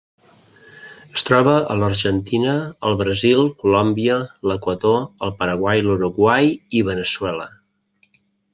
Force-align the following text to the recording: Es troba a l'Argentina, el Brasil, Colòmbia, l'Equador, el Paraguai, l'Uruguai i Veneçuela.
Es 1.17 1.23
troba 1.27 1.51
a 1.73 1.75
l'Argentina, 1.81 2.55
el 2.89 2.97
Brasil, 3.01 3.43
Colòmbia, 3.65 4.17
l'Equador, 4.53 4.97
el 5.27 5.35
Paraguai, 5.43 5.85
l'Uruguai 5.89 6.51
i 6.81 6.85
Veneçuela. 6.91 7.51